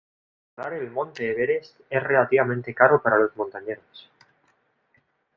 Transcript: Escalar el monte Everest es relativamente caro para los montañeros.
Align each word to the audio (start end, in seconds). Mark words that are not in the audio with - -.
Escalar 0.57 0.73
el 0.79 0.89
monte 0.89 1.29
Everest 1.29 1.79
es 1.91 2.01
relativamente 2.01 2.73
caro 2.73 3.03
para 3.03 3.19
los 3.19 3.35
montañeros. 3.37 4.09